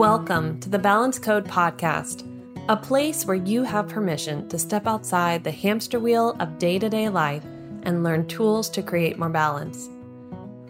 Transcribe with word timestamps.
Welcome 0.00 0.58
to 0.60 0.70
the 0.70 0.78
Balance 0.78 1.18
Code 1.18 1.46
Podcast, 1.46 2.26
a 2.70 2.76
place 2.76 3.26
where 3.26 3.36
you 3.36 3.64
have 3.64 3.86
permission 3.86 4.48
to 4.48 4.58
step 4.58 4.86
outside 4.86 5.44
the 5.44 5.50
hamster 5.50 6.00
wheel 6.00 6.36
of 6.40 6.56
day 6.56 6.78
to 6.78 6.88
day 6.88 7.10
life 7.10 7.44
and 7.82 8.02
learn 8.02 8.26
tools 8.26 8.70
to 8.70 8.82
create 8.82 9.18
more 9.18 9.28
balance. 9.28 9.90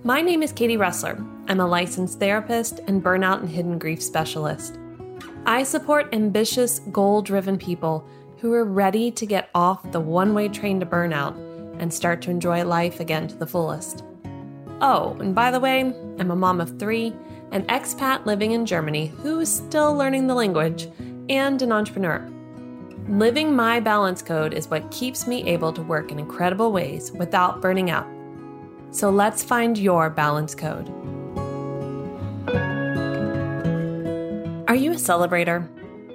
My 0.02 0.20
name 0.20 0.42
is 0.42 0.50
Katie 0.50 0.76
Ressler. 0.76 1.24
I'm 1.48 1.60
a 1.60 1.66
licensed 1.68 2.18
therapist 2.18 2.80
and 2.88 3.04
burnout 3.04 3.38
and 3.38 3.48
hidden 3.48 3.78
grief 3.78 4.02
specialist. 4.02 4.80
I 5.46 5.62
support 5.62 6.12
ambitious, 6.12 6.80
goal 6.90 7.22
driven 7.22 7.56
people 7.56 8.04
who 8.38 8.52
are 8.52 8.64
ready 8.64 9.12
to 9.12 9.26
get 9.26 9.48
off 9.54 9.92
the 9.92 10.00
one 10.00 10.34
way 10.34 10.48
train 10.48 10.80
to 10.80 10.86
burnout 10.86 11.36
and 11.78 11.94
start 11.94 12.20
to 12.22 12.32
enjoy 12.32 12.64
life 12.64 12.98
again 12.98 13.28
to 13.28 13.36
the 13.36 13.46
fullest. 13.46 14.02
Oh, 14.80 15.16
and 15.20 15.36
by 15.36 15.52
the 15.52 15.60
way, 15.60 15.82
I'm 16.18 16.32
a 16.32 16.36
mom 16.36 16.60
of 16.60 16.80
three, 16.80 17.14
an 17.52 17.64
expat 17.66 18.26
living 18.26 18.52
in 18.52 18.64
Germany 18.64 19.06
who 19.06 19.40
is 19.40 19.52
still 19.52 19.94
learning 19.94 20.26
the 20.26 20.34
language, 20.34 20.88
and 21.28 21.62
an 21.62 21.72
entrepreneur. 21.72 22.28
Living 23.08 23.54
my 23.54 23.80
balance 23.80 24.22
code 24.22 24.52
is 24.52 24.68
what 24.68 24.90
keeps 24.90 25.26
me 25.26 25.44
able 25.44 25.72
to 25.72 25.82
work 25.82 26.12
in 26.12 26.18
incredible 26.18 26.72
ways 26.72 27.12
without 27.12 27.60
burning 27.60 27.90
out. 27.90 28.06
So 28.90 29.10
let's 29.10 29.42
find 29.42 29.78
your 29.78 30.10
balance 30.10 30.54
code. 30.54 30.88
Are 34.68 34.76
you 34.76 34.92
a 34.92 34.96
celebrator? 34.96 35.68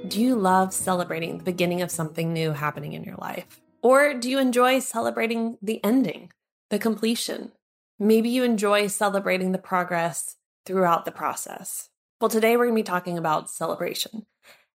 Do 0.10 0.22
you 0.22 0.36
love 0.36 0.74
celebrating 0.74 1.38
the 1.38 1.44
beginning 1.44 1.82
of 1.82 1.92
something 1.92 2.32
new 2.32 2.52
happening 2.52 2.94
in 2.94 3.04
your 3.04 3.16
life? 3.16 3.62
Or 3.82 4.14
do 4.14 4.30
you 4.30 4.40
enjoy 4.40 4.80
celebrating 4.80 5.58
the 5.62 5.84
ending, 5.84 6.32
the 6.70 6.80
completion? 6.80 7.52
Maybe 8.00 8.30
you 8.30 8.44
enjoy 8.44 8.88
celebrating 8.88 9.52
the 9.52 9.58
progress 9.58 10.35
throughout 10.66 11.06
the 11.06 11.12
process. 11.12 11.90
Well, 12.20 12.30
today 12.30 12.58
we're 12.58 12.66
going 12.66 12.78
to 12.78 12.84
be 12.84 12.84
talking 12.84 13.18
about 13.18 13.50
celebration 13.50 14.26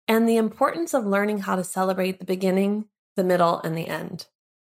and 0.08 0.28
the 0.28 0.38
importance 0.38 0.94
of 0.94 1.06
learning 1.06 1.40
how 1.40 1.56
to 1.56 1.64
celebrate 1.64 2.20
the 2.20 2.26
beginning, 2.26 2.86
the 3.16 3.24
middle, 3.24 3.60
and 3.60 3.78
the 3.78 3.88
end, 3.88 4.28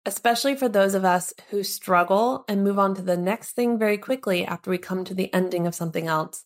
especially 0.06 0.54
for 0.56 0.68
those 0.68 0.94
of 0.94 1.04
us 1.04 1.32
who 1.50 1.62
struggle 1.62 2.44
and 2.48 2.64
move 2.64 2.78
on 2.78 2.94
to 2.94 3.02
the 3.02 3.16
next 3.16 3.52
thing 3.52 3.78
very 3.78 3.98
quickly 3.98 4.44
after 4.44 4.70
we 4.70 4.78
come 4.78 5.04
to 5.04 5.14
the 5.14 5.32
ending 5.34 5.66
of 5.66 5.74
something 5.74 6.06
else, 6.06 6.44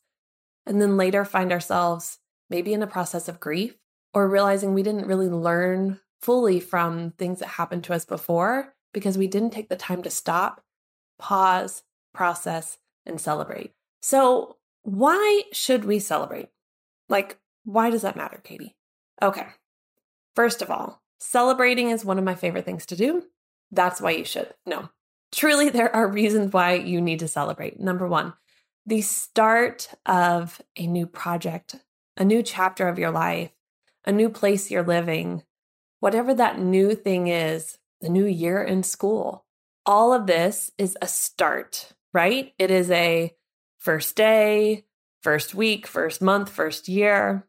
and 0.66 0.80
then 0.80 0.96
later 0.96 1.24
find 1.24 1.52
ourselves 1.52 2.18
maybe 2.50 2.72
in 2.72 2.82
a 2.82 2.86
process 2.86 3.28
of 3.28 3.40
grief 3.40 3.76
or 4.12 4.28
realizing 4.28 4.74
we 4.74 4.82
didn't 4.82 5.06
really 5.06 5.28
learn 5.28 6.00
fully 6.20 6.60
from 6.60 7.12
things 7.12 7.38
that 7.38 7.48
happened 7.48 7.84
to 7.84 7.94
us 7.94 8.04
before 8.04 8.74
because 8.92 9.16
we 9.16 9.26
didn't 9.26 9.50
take 9.50 9.68
the 9.68 9.76
time 9.76 10.02
to 10.02 10.10
stop, 10.10 10.62
pause, 11.18 11.82
process, 12.12 12.78
and 13.06 13.20
celebrate. 13.20 13.72
So, 14.02 14.56
why 14.82 15.42
should 15.52 15.84
we 15.84 16.00
celebrate? 16.00 16.48
Like, 17.08 17.38
why 17.64 17.90
does 17.90 18.02
that 18.02 18.16
matter, 18.16 18.40
Katie? 18.42 18.76
Okay. 19.22 19.46
First 20.34 20.60
of 20.60 20.70
all, 20.70 21.02
celebrating 21.20 21.90
is 21.90 22.04
one 22.04 22.18
of 22.18 22.24
my 22.24 22.34
favorite 22.34 22.64
things 22.64 22.86
to 22.86 22.96
do. 22.96 23.24
That's 23.70 24.00
why 24.00 24.10
you 24.10 24.24
should. 24.24 24.52
No, 24.66 24.90
truly, 25.30 25.68
there 25.70 25.94
are 25.94 26.08
reasons 26.08 26.52
why 26.52 26.74
you 26.74 27.00
need 27.00 27.20
to 27.20 27.28
celebrate. 27.28 27.78
Number 27.78 28.08
one, 28.08 28.34
the 28.84 29.02
start 29.02 29.88
of 30.04 30.60
a 30.76 30.86
new 30.86 31.06
project, 31.06 31.76
a 32.16 32.24
new 32.24 32.42
chapter 32.42 32.88
of 32.88 32.98
your 32.98 33.12
life, 33.12 33.52
a 34.04 34.10
new 34.10 34.28
place 34.28 34.70
you're 34.70 34.82
living, 34.82 35.44
whatever 36.00 36.34
that 36.34 36.58
new 36.58 36.96
thing 36.96 37.28
is, 37.28 37.78
the 38.00 38.08
new 38.08 38.26
year 38.26 38.60
in 38.62 38.82
school. 38.82 39.44
All 39.86 40.12
of 40.12 40.26
this 40.26 40.72
is 40.76 40.98
a 41.00 41.06
start, 41.06 41.92
right? 42.12 42.52
It 42.58 42.72
is 42.72 42.90
a 42.90 43.32
first 43.82 44.14
day, 44.14 44.84
first 45.22 45.56
week, 45.56 45.88
first 45.88 46.22
month, 46.22 46.48
first 46.48 46.88
year. 46.88 47.48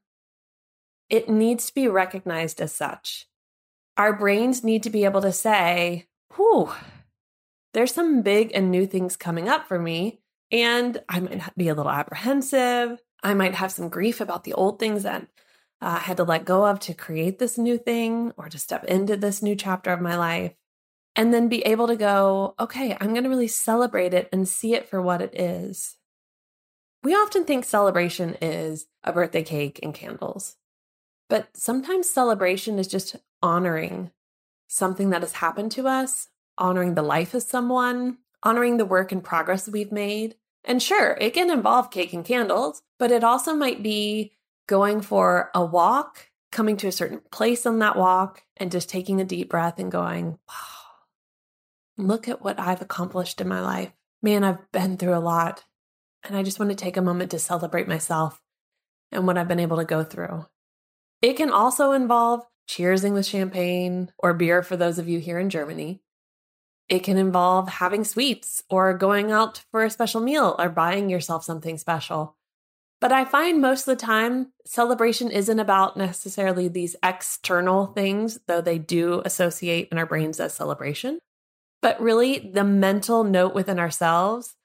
It 1.07 1.29
needs 1.29 1.67
to 1.67 1.75
be 1.75 1.87
recognized 1.87 2.59
as 2.59 2.73
such. 2.73 3.27
Our 3.97 4.13
brains 4.13 4.63
need 4.63 4.81
to 4.83 4.89
be 4.89 5.05
able 5.05 5.21
to 5.21 5.31
say, 5.31 6.07
whew, 6.35 6.71
there's 7.75 7.93
some 7.93 8.23
big 8.23 8.51
and 8.55 8.71
new 8.71 8.87
things 8.87 9.15
coming 9.15 9.47
up 9.47 9.67
for 9.67 9.77
me. 9.77 10.21
And 10.51 10.99
I 11.07 11.19
might 11.19 11.55
be 11.55 11.69
a 11.69 11.75
little 11.75 11.91
apprehensive. 11.91 12.99
I 13.21 13.35
might 13.35 13.53
have 13.53 13.71
some 13.71 13.89
grief 13.89 14.19
about 14.19 14.43
the 14.43 14.53
old 14.53 14.79
things 14.79 15.03
that 15.03 15.21
uh, 15.81 15.85
I 15.85 15.99
had 15.99 16.17
to 16.17 16.23
let 16.23 16.45
go 16.45 16.65
of 16.65 16.79
to 16.81 16.95
create 16.95 17.37
this 17.37 17.59
new 17.59 17.77
thing 17.77 18.33
or 18.37 18.49
to 18.49 18.57
step 18.57 18.85
into 18.85 19.17
this 19.17 19.43
new 19.43 19.55
chapter 19.55 19.91
of 19.93 20.01
my 20.01 20.17
life. 20.17 20.53
And 21.15 21.31
then 21.31 21.47
be 21.47 21.61
able 21.61 21.87
to 21.87 21.95
go, 21.95 22.55
okay, 22.59 22.97
I'm 22.99 23.11
going 23.11 23.23
to 23.23 23.29
really 23.29 23.47
celebrate 23.47 24.15
it 24.15 24.29
and 24.33 24.47
see 24.47 24.73
it 24.73 24.89
for 24.89 24.99
what 24.99 25.21
it 25.21 25.39
is. 25.39 25.95
We 27.03 27.13
often 27.13 27.43
think 27.43 27.65
celebration 27.65 28.35
is 28.41 28.87
a 29.03 29.11
birthday 29.11 29.43
cake 29.43 29.79
and 29.83 29.93
candles, 29.93 30.55
but 31.29 31.49
sometimes 31.55 32.09
celebration 32.09 32.79
is 32.79 32.87
just 32.87 33.17
honoring 33.41 34.11
something 34.67 35.09
that 35.09 35.21
has 35.21 35.33
happened 35.33 35.71
to 35.73 35.87
us, 35.87 36.29
honoring 36.57 36.95
the 36.95 37.01
life 37.01 37.33
of 37.33 37.43
someone, 37.43 38.19
honoring 38.41 38.77
the 38.77 38.85
work 38.85 39.11
and 39.11 39.23
progress 39.23 39.67
we've 39.67 39.91
made. 39.91 40.35
And 40.63 40.81
sure, 40.81 41.17
it 41.19 41.33
can 41.33 41.51
involve 41.51 41.91
cake 41.91 42.13
and 42.13 42.23
candles, 42.23 42.81
but 42.97 43.11
it 43.11 43.23
also 43.23 43.53
might 43.53 43.83
be 43.83 44.31
going 44.67 45.01
for 45.01 45.51
a 45.53 45.63
walk, 45.63 46.29
coming 46.53 46.77
to 46.77 46.87
a 46.87 46.91
certain 46.91 47.21
place 47.31 47.65
on 47.65 47.79
that 47.79 47.97
walk, 47.97 48.43
and 48.55 48.71
just 48.71 48.87
taking 48.87 49.19
a 49.19 49.25
deep 49.25 49.49
breath 49.49 49.77
and 49.77 49.91
going, 49.91 50.37
wow, 50.47 50.93
look 51.97 52.29
at 52.29 52.41
what 52.41 52.59
I've 52.59 52.81
accomplished 52.81 53.41
in 53.41 53.47
my 53.49 53.59
life. 53.59 53.91
Man, 54.21 54.45
I've 54.45 54.71
been 54.71 54.95
through 54.95 55.15
a 55.15 55.19
lot. 55.19 55.65
And 56.23 56.37
I 56.37 56.43
just 56.43 56.59
want 56.59 56.71
to 56.71 56.75
take 56.75 56.97
a 56.97 57.01
moment 57.01 57.31
to 57.31 57.39
celebrate 57.39 57.87
myself 57.87 58.41
and 59.11 59.27
what 59.27 59.37
I've 59.37 59.47
been 59.47 59.59
able 59.59 59.77
to 59.77 59.85
go 59.85 60.03
through. 60.03 60.45
It 61.21 61.33
can 61.33 61.51
also 61.51 61.91
involve 61.91 62.41
cheersing 62.67 63.13
with 63.13 63.25
champagne 63.25 64.11
or 64.17 64.33
beer 64.33 64.63
for 64.63 64.77
those 64.77 64.99
of 64.99 65.07
you 65.07 65.19
here 65.19 65.39
in 65.39 65.49
Germany. 65.49 66.01
It 66.89 66.99
can 66.99 67.17
involve 67.17 67.69
having 67.69 68.03
sweets 68.03 68.63
or 68.69 68.93
going 68.93 69.31
out 69.31 69.63
for 69.71 69.83
a 69.83 69.89
special 69.89 70.21
meal 70.21 70.55
or 70.57 70.69
buying 70.69 71.09
yourself 71.09 71.43
something 71.43 71.77
special. 71.77 72.35
But 72.99 73.11
I 73.11 73.25
find 73.25 73.61
most 73.61 73.87
of 73.87 73.97
the 73.97 74.05
time, 74.05 74.53
celebration 74.65 75.29
isn't 75.29 75.59
about 75.59 75.97
necessarily 75.97 76.69
these 76.69 76.95
external 77.03 77.87
things, 77.87 78.39
though 78.47 78.61
they 78.61 78.77
do 78.79 79.21
associate 79.25 79.89
in 79.91 79.97
our 79.97 80.05
brains 80.05 80.39
as 80.39 80.53
celebration, 80.53 81.19
but 81.81 81.99
really 82.01 82.39
the 82.39 82.63
mental 82.63 83.25
note 83.25 83.53
within 83.53 83.77
ourselves 83.77 84.55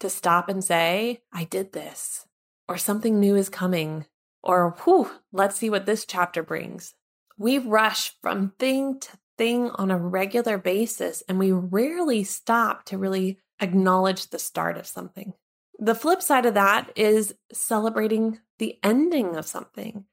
to 0.00 0.10
stop 0.10 0.48
and 0.48 0.62
say, 0.62 1.22
I 1.32 1.44
did 1.44 1.72
this, 1.72 2.26
or 2.68 2.76
something 2.76 3.18
new 3.18 3.36
is 3.36 3.48
coming, 3.48 4.06
or 4.42 4.76
whew, 4.84 5.10
let's 5.32 5.56
see 5.56 5.70
what 5.70 5.86
this 5.86 6.04
chapter 6.04 6.42
brings. 6.42 6.94
We 7.38 7.58
rush 7.58 8.14
from 8.20 8.52
thing 8.58 9.00
to 9.00 9.18
thing 9.36 9.70
on 9.70 9.90
a 9.90 9.98
regular 9.98 10.58
basis, 10.58 11.22
and 11.28 11.38
we 11.38 11.52
rarely 11.52 12.24
stop 12.24 12.84
to 12.86 12.98
really 12.98 13.38
acknowledge 13.60 14.28
the 14.28 14.38
start 14.38 14.76
of 14.76 14.86
something. 14.86 15.32
The 15.78 15.94
flip 15.94 16.22
side 16.22 16.46
of 16.46 16.54
that 16.54 16.92
is 16.94 17.34
celebrating 17.52 18.40
the 18.58 18.78
ending 18.82 19.36
of 19.36 19.46
something, 19.46 20.04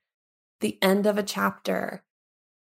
the 0.60 0.80
end 0.82 1.06
of 1.06 1.18
a 1.18 1.24
chapter, 1.24 2.04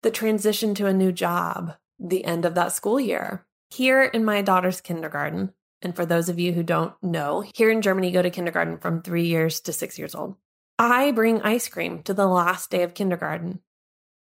the 0.03 0.11
transition 0.11 0.75
to 0.77 0.87
a 0.87 0.95
new 0.95 1.13
job, 1.13 1.75
the 1.99 2.25
end 2.25 2.45
of 2.45 2.55
that 2.55 2.73
school 2.73 2.99
year. 2.99 3.47
Here 3.71 4.03
in 4.03 4.25
my 4.25 4.43
daughter's 4.43 4.81
kindergarten, 4.81 5.53
and 5.87 5.95
for 5.95 6.05
those 6.05 6.29
of 6.29 6.41
you 6.41 6.53
who 6.53 6.65
don't 6.65 7.01
know, 7.01 7.45
here 7.55 7.71
in 7.71 7.81
Germany, 7.81 8.11
go 8.11 8.21
to 8.21 8.29
kindergarten 8.29 8.79
from 8.79 9.03
three 9.03 9.29
years 9.29 9.61
to 9.61 9.73
six 9.73 9.97
years 9.97 10.17
old. 10.17 10.35
I 10.81 11.13
bring 11.13 11.43
ice 11.43 11.69
cream 11.69 12.03
to 12.03 12.13
the 12.13 12.27
last 12.27 12.73
day 12.73 12.83
of 12.83 12.93
kindergarten. 12.93 13.61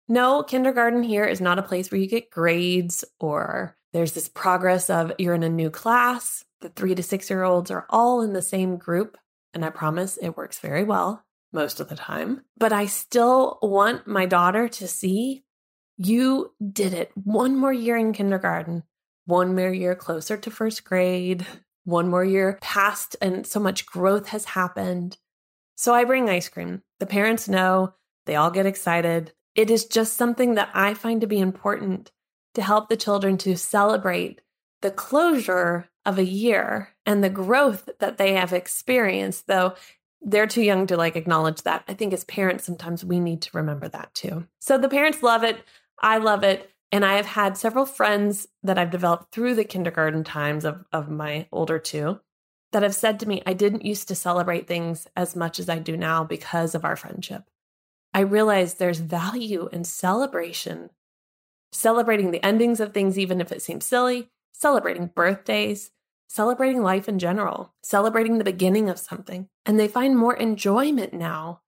No, 0.08 0.44
kindergarten 0.44 1.02
here 1.02 1.26
is 1.26 1.42
not 1.42 1.58
a 1.58 1.64
place 1.64 1.90
where 1.90 2.00
you 2.00 2.06
get 2.06 2.30
grades 2.30 3.04
or 3.20 3.76
there's 3.94 4.12
this 4.12 4.30
progress 4.30 4.92
of 4.92 5.14
you're 5.18 5.34
in 5.34 5.42
a 5.42 5.50
new 5.50 5.72
class. 5.72 6.46
The 6.62 6.70
three 6.70 6.94
to 6.94 7.02
six 7.02 7.32
year 7.32 7.42
olds 7.42 7.72
are 7.72 7.88
all 7.90 8.22
in 8.22 8.34
the 8.34 8.44
same 8.44 8.78
group. 8.78 9.18
And 9.52 9.66
I 9.66 9.72
promise 9.72 10.18
it 10.18 10.38
works 10.38 10.60
very 10.60 10.84
well 10.84 11.26
most 11.52 11.80
of 11.80 11.90
the 11.90 11.96
time. 11.96 12.44
But 12.60 12.74
I 12.74 12.86
still 12.86 13.58
want 13.64 14.06
my 14.06 14.28
daughter 14.28 14.70
to 14.70 14.88
see 14.88 15.44
you 15.98 16.54
did 16.72 16.94
it 16.94 17.12
one 17.16 17.58
more 17.58 17.74
year 17.74 17.98
in 17.98 18.14
kindergarten 18.14 18.84
one 19.26 19.56
more 19.56 19.74
year 19.74 19.96
closer 19.96 20.38
to 20.38 20.52
first 20.52 20.84
grade, 20.84 21.46
one 21.86 22.10
more 22.10 22.26
year 22.26 22.58
passed 22.62 23.16
and 23.22 23.48
so 23.48 23.60
much 23.60 23.86
growth 23.86 24.28
has 24.30 24.46
happened. 24.46 25.18
So 25.76 25.94
I 25.94 26.04
bring 26.04 26.30
ice 26.30 26.50
cream. 26.50 26.82
The 27.00 27.06
parents 27.06 27.48
know, 27.48 27.94
they 28.26 28.36
all 28.36 28.52
get 28.52 28.66
excited. 28.66 29.32
It 29.56 29.72
is 29.72 29.86
just 29.86 30.16
something 30.16 30.56
that 30.56 30.70
I 30.74 30.94
find 30.94 31.22
to 31.22 31.28
be 31.28 31.40
important 31.40 32.12
to 32.56 32.62
help 32.62 32.90
the 32.90 32.98
children 32.98 33.38
to 33.40 33.56
celebrate 33.56 34.42
the 34.82 34.92
closure 34.92 35.90
of 36.06 36.18
a 36.18 36.26
year 36.26 36.90
and 37.06 37.24
the 37.24 37.30
growth 37.30 37.90
that 38.00 38.18
they 38.18 38.34
have 38.34 38.54
experienced, 38.54 39.48
though 39.48 39.76
they're 40.22 40.48
too 40.48 40.64
young 40.64 40.88
to 40.88 40.98
like 40.98 41.16
acknowledge 41.16 41.62
that. 41.64 41.84
I 41.88 41.94
think 41.94 42.14
as 42.14 42.24
parents, 42.24 42.66
sometimes 42.66 43.06
we 43.06 43.20
need 43.20 43.42
to 43.44 43.50
remember 43.54 43.88
that 43.90 44.14
too. 44.14 44.48
So 44.60 44.78
the 44.78 44.90
parents 44.90 45.22
love 45.22 45.44
it. 45.44 45.58
I 46.02 46.18
love 46.18 46.44
it. 46.44 46.70
And 46.92 47.04
I 47.04 47.16
have 47.16 47.26
had 47.26 47.58
several 47.58 47.86
friends 47.86 48.48
that 48.64 48.78
I've 48.78 48.92
developed 48.92 49.34
through 49.34 49.56
the 49.56 49.64
kindergarten 49.64 50.24
times 50.24 50.66
of, 50.66 50.86
of 50.94 51.10
my 51.10 51.48
older 51.52 51.80
two 51.80 52.20
that 52.72 52.84
have 52.84 52.96
said 52.96 53.20
to 53.20 53.28
me, 53.28 53.42
I 53.46 53.54
didn't 53.54 53.86
used 53.86 54.08
to 54.10 54.16
celebrate 54.16 54.68
things 54.68 55.08
as 55.16 55.36
much 55.36 55.60
as 55.60 55.70
I 55.70 55.80
do 55.80 55.96
now 55.96 56.24
because 56.24 56.76
of 56.76 56.86
our 56.86 56.96
friendship. 56.96 57.44
I 58.14 58.22
realized 58.22 58.80
there's 58.80 59.00
value 59.00 59.70
in 59.72 59.84
celebration, 59.84 60.90
celebrating 61.72 62.32
the 62.32 62.46
endings 62.46 62.80
of 62.80 62.94
things, 62.94 63.20
even 63.20 63.42
if 63.42 63.52
it 63.52 63.62
seems 63.62 63.86
silly, 63.86 64.30
celebrating 64.54 65.08
birthdays, 65.08 65.92
celebrating 66.28 66.82
life 66.82 67.08
in 67.08 67.20
general, 67.20 67.74
celebrating 67.84 68.38
the 68.38 68.44
beginning 68.44 68.90
of 68.90 69.00
something. 69.00 69.48
And 69.66 69.80
they 69.80 69.88
find 69.88 70.18
more 70.18 70.36
enjoyment 70.36 71.14
now 71.14 71.62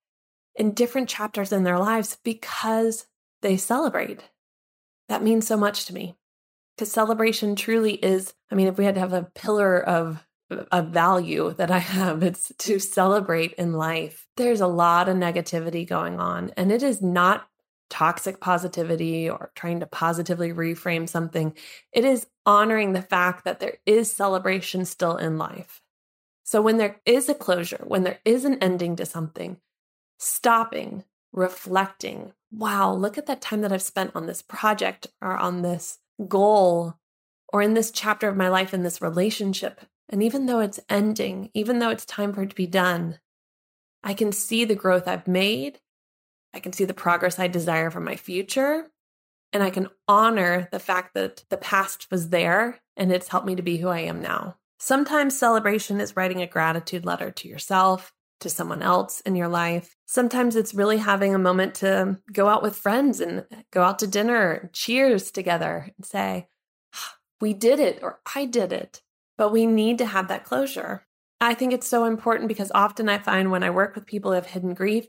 in 0.56 0.74
different 0.74 1.10
chapters 1.10 1.52
in 1.52 1.64
their 1.64 1.80
lives 1.80 2.18
because 2.24 3.08
they 3.42 3.58
celebrate. 3.58 4.24
That 5.10 5.24
means 5.24 5.48
so 5.48 5.58
much 5.58 5.86
to 5.86 5.94
me 5.94 6.16
because 6.76 6.92
celebration 6.92 7.56
truly 7.56 7.94
is, 7.94 8.34
I 8.52 8.56
mean, 8.56 8.68
if 8.68 8.78
we 8.78 8.86
had 8.86 8.96
to 8.96 9.02
have 9.02 9.14
a 9.14 9.30
pillar 9.36 9.82
of 9.82 10.26
a 10.50 10.82
value 10.82 11.54
that 11.58 11.72
I 11.72 11.80
have, 11.80 12.24
it's 12.24 12.52
to 12.60 12.80
celebrate 12.80 13.54
in 13.54 13.74
life. 13.74 14.28
There's 14.38 14.62
a 14.62 14.68
lot 14.68 15.10
of 15.10 15.18
negativity 15.18 15.88
going 15.88 16.20
on, 16.20 16.52
and 16.56 16.72
it 16.72 16.84
is 16.84 17.02
not 17.02 17.48
toxic 17.90 18.40
positivity 18.40 19.30
or 19.30 19.52
trying 19.56 19.80
to 19.80 19.86
positively 19.88 20.52
reframe 20.52 21.08
something. 21.08 21.54
It 21.92 22.06
is 22.06 22.28
honoring 22.46 22.94
the 22.94 23.02
fact 23.02 23.46
that 23.46 23.60
there 23.60 23.78
is 23.86 24.12
celebration 24.12 24.86
still 24.86 25.18
in 25.18 25.38
life. 25.38 25.82
So 26.44 26.62
when 26.62 26.78
there 26.78 27.02
is 27.06 27.28
a 27.30 27.34
closure, 27.34 27.84
when 27.86 28.04
there 28.04 28.20
is 28.24 28.46
an 28.46 28.60
ending 28.62 28.98
to 28.98 29.06
something, 29.06 29.58
stopping, 30.18 31.04
reflecting, 31.34 32.34
wow, 32.52 32.94
look 32.94 33.18
at 33.18 33.26
that 33.28 33.42
time 33.42 33.62
that 33.62 33.72
I've 33.72 33.82
spent 33.82 34.16
on 34.16 34.26
this 34.26 34.42
project 34.42 35.08
or 35.22 35.38
on 35.38 35.62
this 35.62 36.00
goal 36.28 36.96
or 37.52 37.62
in 37.62 37.74
this 37.74 37.92
chapter 37.92 38.28
of 38.28 38.38
my 38.38 38.50
life 38.50 38.74
in 38.74 38.84
this 38.84 39.02
relationship. 39.02 39.82
And 40.10 40.24
even 40.24 40.46
though 40.46 40.60
it's 40.60 40.80
ending, 40.90 41.50
even 41.54 41.80
though 41.80 41.90
it's 41.90 42.06
time 42.06 42.34
for 42.34 42.44
it 42.44 42.50
to 42.50 42.56
be 42.56 42.68
done, 42.68 43.20
I 44.04 44.14
can 44.14 44.32
see 44.32 44.64
the 44.66 44.76
growth 44.76 45.08
I've 45.08 45.28
made 45.28 45.80
I 46.54 46.60
can 46.60 46.74
see 46.74 46.86
the 46.86 46.94
progress 46.94 47.38
I 47.38 47.48
desire 47.48 47.92
for 47.92 48.00
my 48.00 48.16
future. 48.16 48.90
And 49.54 49.64
I 49.64 49.70
can 49.70 49.90
honor 50.08 50.68
the 50.72 50.80
fact 50.80 51.14
that 51.14 51.46
the 51.50 51.58
past 51.58 52.10
was 52.12 52.30
there 52.30 52.80
and 52.98 53.12
it's 53.12 53.28
helped 53.28 53.46
me 53.46 53.56
to 53.56 53.62
be 53.62 53.78
who 53.78 53.88
I 53.90 54.00
am 54.00 54.22
now. 54.22 54.58
Sometimes 54.80 55.38
celebration 55.38 56.02
is 56.02 56.16
writing 56.16 56.42
a 56.42 56.48
gratitude 56.48 57.06
letter 57.06 57.32
to 57.32 57.48
yourself, 57.48 58.12
to 58.40 58.50
someone 58.50 58.82
else 58.82 59.22
in 59.22 59.36
your 59.36 59.48
life. 59.48 59.96
Sometimes 60.06 60.56
it's 60.56 60.74
really 60.74 60.98
having 60.98 61.34
a 61.34 61.40
moment 61.40 61.76
to 61.76 62.18
go 62.32 62.48
out 62.48 62.64
with 62.64 62.76
friends 62.76 63.20
and 63.20 63.46
go 63.72 63.84
out 63.84 64.00
to 64.00 64.08
dinner, 64.08 64.70
cheers 64.74 65.32
together, 65.32 65.92
and 65.98 66.06
say, 66.06 66.48
ah, 66.94 67.16
We 67.42 67.54
did 67.54 67.80
it, 67.80 68.00
or 68.02 68.20
I 68.36 68.46
did 68.46 68.72
it. 68.72 69.02
But 69.38 69.52
we 69.52 69.66
need 69.66 69.98
to 70.00 70.06
have 70.06 70.28
that 70.28 70.44
closure. 70.44 71.06
I 71.40 71.54
think 71.54 71.74
it's 71.74 71.88
so 71.88 72.06
important 72.06 72.48
because 72.48 72.72
often 72.74 73.10
I 73.10 73.20
find 73.20 73.52
when 73.52 73.64
I 73.64 73.70
work 73.70 73.96
with 73.96 74.08
people 74.08 74.32
who 74.32 74.36
have 74.36 74.48
hidden 74.48 74.74
grief, 74.74 75.08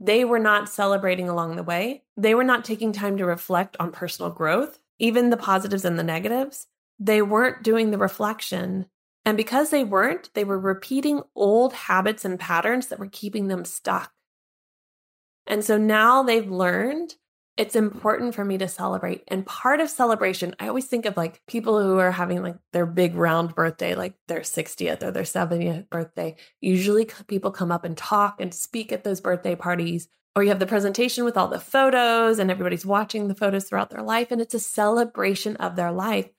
they 0.00 0.24
were 0.24 0.38
not 0.38 0.68
celebrating 0.68 1.28
along 1.28 1.56
the 1.56 1.62
way. 1.62 2.02
They 2.16 2.34
were 2.34 2.44
not 2.44 2.64
taking 2.64 2.92
time 2.92 3.18
to 3.18 3.26
reflect 3.26 3.76
on 3.78 3.92
personal 3.92 4.30
growth, 4.30 4.78
even 4.98 5.30
the 5.30 5.36
positives 5.36 5.84
and 5.84 5.98
the 5.98 6.02
negatives. 6.02 6.66
They 6.98 7.22
weren't 7.22 7.62
doing 7.62 7.90
the 7.90 7.98
reflection. 7.98 8.86
And 9.24 9.36
because 9.36 9.70
they 9.70 9.84
weren't, 9.84 10.30
they 10.34 10.44
were 10.44 10.58
repeating 10.58 11.22
old 11.34 11.72
habits 11.72 12.24
and 12.24 12.38
patterns 12.40 12.86
that 12.86 12.98
were 12.98 13.08
keeping 13.10 13.48
them 13.48 13.64
stuck. 13.64 14.12
And 15.46 15.64
so 15.64 15.76
now 15.76 16.22
they've 16.22 16.50
learned 16.50 17.14
it's 17.56 17.76
important 17.76 18.34
for 18.34 18.42
me 18.42 18.56
to 18.56 18.68
celebrate. 18.68 19.22
And 19.28 19.44
part 19.44 19.80
of 19.80 19.90
celebration, 19.90 20.56
I 20.58 20.68
always 20.68 20.86
think 20.86 21.04
of 21.04 21.18
like 21.18 21.42
people 21.46 21.78
who 21.78 21.98
are 21.98 22.10
having 22.10 22.42
like 22.42 22.56
their 22.72 22.86
big 22.86 23.14
round 23.14 23.54
birthday, 23.54 23.94
like 23.94 24.14
their 24.28 24.40
60th 24.40 25.02
or 25.02 25.10
their 25.10 25.24
70th 25.24 25.90
birthday. 25.90 26.36
Usually 26.62 27.06
people 27.26 27.50
come 27.50 27.70
up 27.70 27.84
and 27.84 27.98
talk 27.98 28.40
and 28.40 28.54
speak 28.54 28.92
at 28.92 29.04
those 29.04 29.20
birthday 29.20 29.56
parties. 29.56 30.08
Or 30.34 30.42
you 30.42 30.48
have 30.48 30.58
the 30.58 30.66
presentation 30.66 31.24
with 31.24 31.36
all 31.36 31.48
the 31.48 31.60
photos 31.60 32.38
and 32.38 32.50
everybody's 32.50 32.86
watching 32.86 33.28
the 33.28 33.34
photos 33.34 33.64
throughout 33.64 33.90
their 33.90 34.02
life, 34.02 34.30
and 34.30 34.40
it's 34.40 34.54
a 34.54 34.60
celebration 34.60 35.56
of 35.56 35.76
their 35.76 35.92
life. 35.92 36.30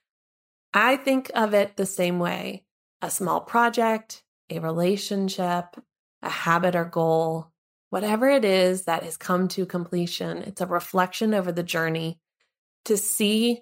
I 0.73 0.95
think 0.95 1.29
of 1.35 1.53
it 1.53 1.75
the 1.75 1.85
same 1.85 2.17
way 2.17 2.63
a 3.01 3.09
small 3.09 3.41
project, 3.41 4.23
a 4.49 4.59
relationship, 4.59 5.75
a 6.21 6.29
habit 6.29 6.75
or 6.75 6.85
goal, 6.85 7.51
whatever 7.89 8.29
it 8.29 8.45
is 8.45 8.83
that 8.83 9.03
has 9.03 9.17
come 9.17 9.47
to 9.49 9.65
completion, 9.65 10.39
it's 10.39 10.61
a 10.61 10.65
reflection 10.65 11.33
over 11.33 11.51
the 11.51 11.63
journey 11.63 12.19
to 12.85 12.97
see, 12.97 13.61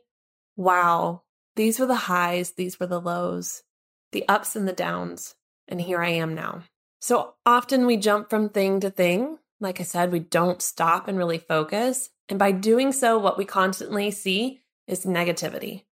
wow, 0.55 1.23
these 1.55 1.79
were 1.79 1.85
the 1.85 1.95
highs, 1.95 2.51
these 2.51 2.79
were 2.79 2.87
the 2.87 3.01
lows, 3.01 3.63
the 4.11 4.27
ups 4.27 4.55
and 4.55 4.67
the 4.67 4.73
downs, 4.73 5.35
and 5.67 5.81
here 5.81 6.01
I 6.01 6.09
am 6.09 6.35
now. 6.35 6.63
So 7.01 7.33
often 7.45 7.85
we 7.85 7.97
jump 7.97 8.29
from 8.29 8.49
thing 8.49 8.79
to 8.81 8.89
thing. 8.89 9.37
Like 9.59 9.79
I 9.79 9.83
said, 9.83 10.11
we 10.11 10.19
don't 10.19 10.61
stop 10.61 11.07
and 11.07 11.17
really 11.17 11.37
focus. 11.37 12.09
And 12.27 12.37
by 12.39 12.51
doing 12.51 12.91
so, 12.91 13.17
what 13.17 13.37
we 13.37 13.45
constantly 13.45 14.11
see 14.11 14.61
is 14.87 15.05
negativity. 15.05 15.83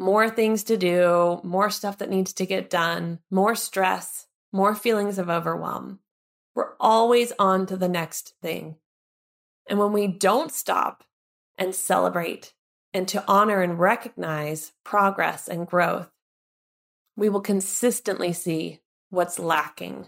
More 0.00 0.30
things 0.30 0.64
to 0.64 0.78
do, 0.78 1.42
more 1.44 1.68
stuff 1.68 1.98
that 1.98 2.08
needs 2.08 2.32
to 2.32 2.46
get 2.46 2.70
done, 2.70 3.18
more 3.30 3.54
stress, 3.54 4.28
more 4.50 4.74
feelings 4.74 5.18
of 5.18 5.28
overwhelm. 5.28 5.98
We're 6.54 6.72
always 6.80 7.34
on 7.38 7.66
to 7.66 7.76
the 7.76 7.86
next 7.86 8.32
thing. 8.40 8.76
And 9.68 9.78
when 9.78 9.92
we 9.92 10.06
don't 10.06 10.50
stop 10.50 11.04
and 11.58 11.74
celebrate 11.74 12.54
and 12.94 13.06
to 13.08 13.22
honor 13.28 13.60
and 13.60 13.78
recognize 13.78 14.72
progress 14.84 15.48
and 15.48 15.66
growth, 15.66 16.10
we 17.14 17.28
will 17.28 17.42
consistently 17.42 18.32
see 18.32 18.80
what's 19.10 19.38
lacking. 19.38 20.06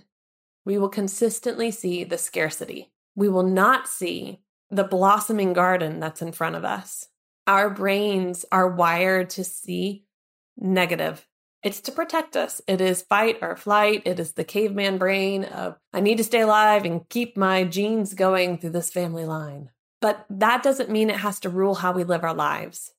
We 0.64 0.78
will 0.78 0.88
consistently 0.88 1.70
see 1.70 2.02
the 2.02 2.16
scarcity. 2.16 2.90
We 3.14 3.28
will 3.28 3.42
not 3.42 3.88
see 3.88 4.40
the 4.70 4.84
blossoming 4.84 5.52
garden 5.52 6.00
that's 6.00 6.22
in 6.22 6.32
front 6.32 6.56
of 6.56 6.64
us. 6.64 7.08
Our 7.46 7.70
brains 7.70 8.44
are 8.52 8.68
wired 8.68 9.30
to 9.30 9.44
see 9.44 10.04
negative 10.56 11.26
it's 11.62 11.80
to 11.82 11.92
protect 11.92 12.36
us. 12.36 12.60
It 12.66 12.80
is 12.80 13.02
fight 13.02 13.38
or 13.40 13.54
flight. 13.56 14.02
It 14.04 14.18
is 14.18 14.32
the 14.32 14.44
caveman 14.44 14.98
brain 14.98 15.44
of, 15.44 15.78
I 15.92 16.00
need 16.00 16.18
to 16.18 16.24
stay 16.24 16.40
alive 16.40 16.84
and 16.84 17.08
keep 17.08 17.36
my 17.36 17.64
genes 17.64 18.14
going 18.14 18.58
through 18.58 18.70
this 18.70 18.90
family 18.90 19.24
line. 19.24 19.70
But 20.00 20.26
that 20.28 20.64
doesn't 20.64 20.90
mean 20.90 21.08
it 21.08 21.16
has 21.16 21.38
to 21.40 21.48
rule 21.48 21.76
how 21.76 21.92
we 21.92 22.02
live 22.02 22.24
our 22.24 22.34
lives. 22.34 22.92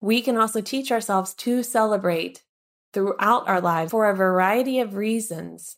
We 0.00 0.22
can 0.22 0.36
also 0.36 0.60
teach 0.60 0.92
ourselves 0.92 1.34
to 1.34 1.64
celebrate 1.64 2.44
throughout 2.92 3.48
our 3.48 3.60
lives 3.60 3.90
for 3.90 4.08
a 4.08 4.14
variety 4.14 4.78
of 4.78 4.94
reasons 4.94 5.76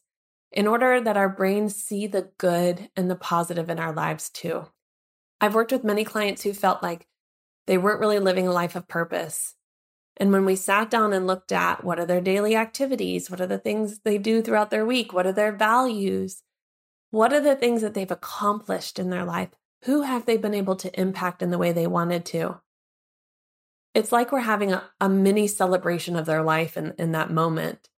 in 0.53 0.67
order 0.67 1.01
that 1.01 1.17
our 1.17 1.31
brains 1.31 1.75
see 1.75 2.07
the 2.07 2.31
good 2.37 2.91
and 2.95 3.11
the 3.11 3.17
positive 3.17 3.71
in 3.71 3.79
our 3.79 3.95
lives 3.95 4.29
too. 4.29 4.67
I've 5.41 5.55
worked 5.55 5.73
with 5.73 5.85
many 5.85 6.05
clients 6.05 6.43
who 6.43 6.53
felt 6.53 6.83
like 6.83 7.07
they 7.71 7.79
weren't 7.79 8.01
really 8.01 8.19
living 8.19 8.47
a 8.47 8.53
life 8.53 8.75
of 8.75 8.89
purpose 8.89 9.55
and 10.21 10.33
when 10.33 10.45
we 10.45 10.55
sat 10.55 10.91
down 10.91 11.15
and 11.15 11.27
looked 11.27 11.51
at 11.51 11.83
what 11.83 11.99
are 11.99 12.05
their 12.05 12.21
daily 12.21 12.55
activities, 12.55 13.31
what 13.31 13.41
are 13.41 13.47
the 13.47 13.59
things 13.59 14.01
they 14.01 14.19
do 14.19 14.43
throughout 14.43 14.71
their 14.71 14.85
week, 14.85 15.15
what 15.15 15.27
are 15.27 15.33
their 15.33 15.51
values, 15.51 16.43
what 17.11 17.33
are 17.33 17.41
the 17.41 17.57
things 17.57 17.81
that 17.81 17.95
they've 17.95 18.11
accomplished 18.11 18.99
in 18.99 19.09
their 19.09 19.25
life, 19.25 19.49
who 19.85 20.03
have 20.03 20.27
they 20.27 20.37
been 20.37 20.53
able 20.53 20.77
to 20.77 21.01
impact 21.01 21.43
in 21.43 21.51
the 21.51 21.57
way 21.57 21.73
they 21.73 21.87
wanted 21.87 22.27
to? 22.27 22.61
It's 23.95 24.13
like 24.13 24.31
we're 24.31 24.41
having 24.41 24.73
a, 24.75 24.91
a 25.01 25.09
mini 25.09 25.47
celebration 25.47 26.17
of 26.17 26.27
their 26.27 26.43
life 26.43 26.77
in, 26.77 26.93
in 26.99 27.13
that 27.13 27.31
moment. 27.31 27.89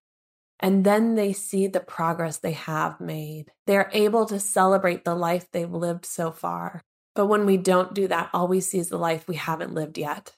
And 0.61 0.85
then 0.85 1.15
they 1.15 1.33
see 1.33 1.67
the 1.67 1.81
progress 1.81 2.37
they 2.37 2.53
have 2.53 3.01
made. 3.01 3.51
They're 3.67 3.89
able 3.91 4.25
to 4.27 4.39
celebrate 4.39 5.03
the 5.03 5.13
life 5.13 5.51
they've 5.51 5.69
lived 5.69 6.05
so 6.05 6.31
far. 6.31 6.83
But 7.15 7.27
when 7.27 7.45
we 7.45 7.57
don't 7.57 7.93
do 7.93 8.07
that, 8.07 8.29
all 8.33 8.47
we 8.47 8.59
see 8.59 8.79
is 8.79 8.89
the 8.89 8.97
life 8.97 9.27
we 9.27 9.35
haven't 9.35 9.73
lived 9.73 9.97
yet. 9.97 10.35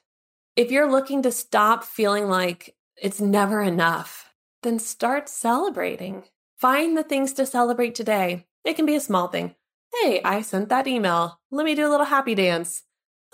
If 0.56 0.70
you're 0.70 0.90
looking 0.90 1.22
to 1.22 1.32
stop 1.32 1.84
feeling 1.84 2.28
like 2.28 2.74
it's 3.00 3.20
never 3.20 3.62
enough, 3.62 4.32
then 4.62 4.78
start 4.78 5.28
celebrating. 5.28 6.24
Find 6.58 6.96
the 6.96 7.02
things 7.02 7.32
to 7.34 7.46
celebrate 7.46 7.94
today. 7.94 8.46
It 8.64 8.74
can 8.74 8.86
be 8.86 8.96
a 8.96 9.00
small 9.00 9.28
thing. 9.28 9.54
Hey, 10.02 10.20
I 10.24 10.42
sent 10.42 10.68
that 10.70 10.86
email. 10.86 11.38
Let 11.50 11.64
me 11.64 11.74
do 11.74 11.86
a 11.86 11.90
little 11.90 12.06
happy 12.06 12.34
dance. 12.34 12.82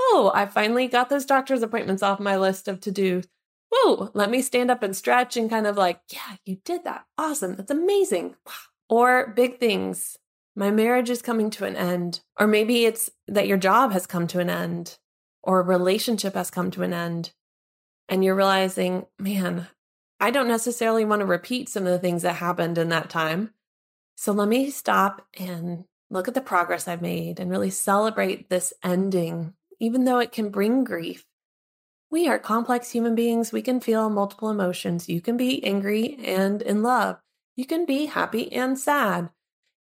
Oh, 0.00 0.30
I 0.34 0.46
finally 0.46 0.88
got 0.88 1.08
those 1.08 1.24
doctor's 1.24 1.62
appointments 1.62 2.02
off 2.02 2.20
my 2.20 2.36
list 2.36 2.68
of 2.68 2.80
to 2.80 2.90
do. 2.90 3.22
Whoa, 3.70 4.10
let 4.14 4.30
me 4.30 4.42
stand 4.42 4.70
up 4.70 4.82
and 4.82 4.94
stretch 4.94 5.36
and 5.36 5.48
kind 5.48 5.66
of 5.66 5.76
like, 5.76 6.00
yeah, 6.12 6.36
you 6.44 6.58
did 6.64 6.84
that. 6.84 7.06
Awesome. 7.16 7.54
That's 7.56 7.70
amazing. 7.70 8.34
Or 8.88 9.32
big 9.34 9.58
things. 9.58 10.18
My 10.54 10.70
marriage 10.70 11.10
is 11.10 11.22
coming 11.22 11.50
to 11.50 11.64
an 11.64 11.76
end. 11.76 12.20
Or 12.38 12.46
maybe 12.46 12.84
it's 12.84 13.10
that 13.28 13.48
your 13.48 13.58
job 13.58 13.92
has 13.92 14.06
come 14.06 14.26
to 14.28 14.40
an 14.40 14.50
end 14.50 14.98
or 15.42 15.60
a 15.60 15.64
relationship 15.64 16.34
has 16.34 16.50
come 16.50 16.70
to 16.72 16.82
an 16.82 16.92
end 16.92 17.32
and 18.08 18.24
you're 18.24 18.34
realizing, 18.34 19.06
man, 19.18 19.68
I 20.20 20.30
don't 20.30 20.48
necessarily 20.48 21.04
want 21.04 21.20
to 21.20 21.26
repeat 21.26 21.68
some 21.68 21.84
of 21.86 21.92
the 21.92 21.98
things 21.98 22.22
that 22.22 22.36
happened 22.36 22.78
in 22.78 22.90
that 22.90 23.10
time. 23.10 23.54
So 24.16 24.32
let 24.32 24.48
me 24.48 24.70
stop 24.70 25.26
and 25.38 25.84
look 26.10 26.28
at 26.28 26.34
the 26.34 26.40
progress 26.40 26.86
I've 26.86 27.02
made 27.02 27.40
and 27.40 27.50
really 27.50 27.70
celebrate 27.70 28.50
this 28.50 28.72
ending, 28.84 29.54
even 29.80 30.04
though 30.04 30.18
it 30.18 30.30
can 30.30 30.50
bring 30.50 30.84
grief. 30.84 31.24
We 32.10 32.28
are 32.28 32.38
complex 32.38 32.90
human 32.90 33.14
beings. 33.14 33.50
We 33.50 33.62
can 33.62 33.80
feel 33.80 34.10
multiple 34.10 34.50
emotions. 34.50 35.08
You 35.08 35.22
can 35.22 35.38
be 35.38 35.64
angry 35.64 36.18
and 36.22 36.60
in 36.60 36.82
love. 36.82 37.18
You 37.56 37.64
can 37.64 37.86
be 37.86 38.06
happy 38.06 38.52
and 38.52 38.78
sad. 38.78 39.30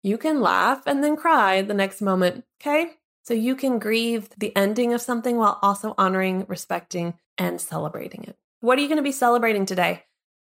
You 0.04 0.18
can 0.18 0.42
laugh 0.42 0.84
and 0.86 1.04
then 1.04 1.16
cry 1.16 1.62
the 1.62 1.74
next 1.74 2.02
moment. 2.02 2.44
Okay. 2.62 2.92
So 3.24 3.34
you 3.34 3.56
can 3.56 3.78
grieve 3.78 4.30
the 4.38 4.56
ending 4.56 4.94
of 4.94 5.02
something 5.02 5.38
while 5.38 5.60
also 5.62 5.94
honoring, 5.98 6.46
respecting, 6.48 7.14
and 7.38 7.62
celebrating 7.62 8.24
it. 8.24 8.36
What 8.62 8.78
are 8.78 8.82
you 8.82 8.88
going 8.88 8.98
to 8.98 9.04
be 9.04 9.12
celebrating 9.12 9.66
today? 9.66 10.04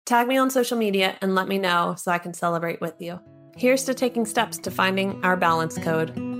Tag 0.06 0.26
me 0.26 0.36
on 0.36 0.50
social 0.50 0.76
media 0.76 1.16
and 1.20 1.34
let 1.34 1.48
me 1.48 1.58
know 1.58 1.94
so 1.96 2.10
I 2.10 2.18
can 2.18 2.34
celebrate 2.34 2.80
with 2.80 3.00
you. 3.00 3.20
Here's 3.56 3.84
to 3.84 3.94
taking 3.94 4.26
steps 4.26 4.58
to 4.58 4.70
finding 4.70 5.24
our 5.24 5.36
balance 5.36 5.78
code. 5.78 6.33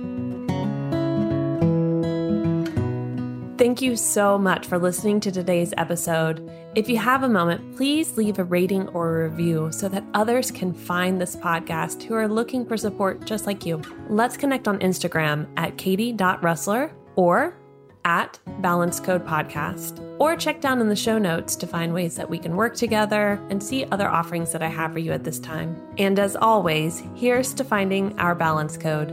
Thank 3.65 3.81
you 3.81 3.95
so 3.95 4.37
much 4.37 4.67
for 4.67 4.77
listening 4.77 5.19
to 5.21 5.31
today's 5.31 5.73
episode. 5.75 6.47
If 6.75 6.87
you 6.87 6.97
have 6.97 7.23
a 7.23 7.27
moment, 7.27 7.75
please 7.75 8.15
leave 8.15 8.37
a 8.37 8.43
rating 8.43 8.87
or 8.89 9.23
a 9.23 9.27
review 9.27 9.71
so 9.71 9.89
that 9.89 10.03
others 10.13 10.51
can 10.51 10.71
find 10.71 11.19
this 11.19 11.35
podcast 11.35 12.03
who 12.03 12.13
are 12.13 12.27
looking 12.27 12.63
for 12.63 12.77
support 12.77 13.25
just 13.25 13.47
like 13.47 13.65
you. 13.65 13.81
Let's 14.07 14.37
connect 14.37 14.67
on 14.67 14.77
Instagram 14.81 15.47
at 15.57 15.79
katie.rustler 15.79 16.93
or 17.15 17.57
at 18.05 18.37
Balance 18.59 18.99
Code 18.99 19.25
Podcast, 19.25 19.99
or 20.19 20.35
check 20.35 20.61
down 20.61 20.79
in 20.79 20.87
the 20.87 20.95
show 20.95 21.17
notes 21.17 21.55
to 21.55 21.65
find 21.65 21.91
ways 21.91 22.15
that 22.17 22.29
we 22.29 22.37
can 22.37 22.55
work 22.55 22.75
together 22.75 23.43
and 23.49 23.63
see 23.63 23.85
other 23.85 24.07
offerings 24.07 24.51
that 24.51 24.61
I 24.61 24.67
have 24.67 24.93
for 24.93 24.99
you 24.99 25.11
at 25.11 25.23
this 25.23 25.39
time. 25.39 25.75
And 25.97 26.19
as 26.19 26.35
always, 26.35 27.01
here's 27.15 27.51
to 27.55 27.63
finding 27.63 28.15
our 28.19 28.35
balance 28.35 28.77
code. 28.77 29.09